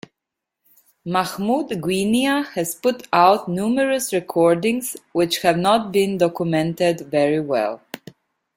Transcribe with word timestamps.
Mahmoud 1.05 1.69
Guinia 1.79 2.43
has 2.55 2.73
put 2.73 3.07
out 3.13 3.47
numerous 3.47 4.11
recordings, 4.11 4.97
which 5.11 5.43
have 5.43 5.59
not 5.59 5.91
been 5.91 6.17
documented 6.17 7.01
very 7.11 7.39
well. 7.39 7.79